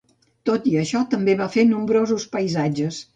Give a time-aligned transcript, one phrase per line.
[0.49, 3.03] Tot i això també va fer nombrosos paisatges.